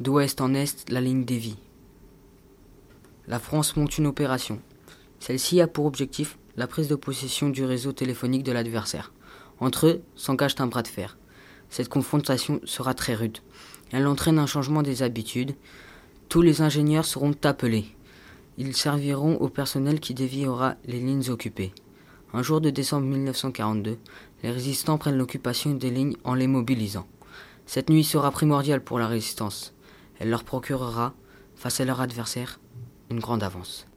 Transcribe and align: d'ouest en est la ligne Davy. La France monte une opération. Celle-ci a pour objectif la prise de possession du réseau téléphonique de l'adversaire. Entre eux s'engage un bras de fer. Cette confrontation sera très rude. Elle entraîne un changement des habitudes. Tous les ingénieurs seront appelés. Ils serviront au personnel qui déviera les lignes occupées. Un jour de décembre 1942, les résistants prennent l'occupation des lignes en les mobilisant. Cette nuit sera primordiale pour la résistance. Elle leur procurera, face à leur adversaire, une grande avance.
d'ouest 0.00 0.40
en 0.40 0.54
est 0.54 0.88
la 0.88 1.02
ligne 1.02 1.26
Davy. 1.26 1.56
La 3.28 3.38
France 3.38 3.76
monte 3.76 3.98
une 3.98 4.06
opération. 4.06 4.58
Celle-ci 5.18 5.60
a 5.60 5.66
pour 5.66 5.84
objectif 5.84 6.38
la 6.56 6.66
prise 6.66 6.88
de 6.88 6.94
possession 6.94 7.50
du 7.50 7.64
réseau 7.64 7.92
téléphonique 7.92 8.42
de 8.42 8.52
l'adversaire. 8.52 9.12
Entre 9.60 9.86
eux 9.86 10.02
s'engage 10.16 10.54
un 10.58 10.66
bras 10.66 10.82
de 10.82 10.88
fer. 10.88 11.18
Cette 11.68 11.90
confrontation 11.90 12.60
sera 12.64 12.94
très 12.94 13.14
rude. 13.14 13.38
Elle 13.92 14.06
entraîne 14.06 14.38
un 14.38 14.46
changement 14.46 14.82
des 14.82 15.02
habitudes. 15.02 15.54
Tous 16.30 16.40
les 16.40 16.62
ingénieurs 16.62 17.04
seront 17.04 17.34
appelés. 17.44 17.84
Ils 18.56 18.74
serviront 18.74 19.36
au 19.36 19.50
personnel 19.50 20.00
qui 20.00 20.14
déviera 20.14 20.76
les 20.86 20.98
lignes 20.98 21.28
occupées. 21.28 21.74
Un 22.32 22.42
jour 22.42 22.62
de 22.62 22.70
décembre 22.70 23.06
1942, 23.06 23.98
les 24.42 24.50
résistants 24.50 24.96
prennent 24.96 25.18
l'occupation 25.18 25.72
des 25.72 25.90
lignes 25.90 26.16
en 26.24 26.32
les 26.32 26.46
mobilisant. 26.46 27.06
Cette 27.66 27.90
nuit 27.90 28.04
sera 28.04 28.30
primordiale 28.30 28.82
pour 28.82 28.98
la 28.98 29.06
résistance. 29.06 29.74
Elle 30.20 30.30
leur 30.30 30.44
procurera, 30.44 31.14
face 31.56 31.80
à 31.80 31.84
leur 31.84 32.00
adversaire, 32.00 32.60
une 33.10 33.20
grande 33.20 33.42
avance. 33.42 33.88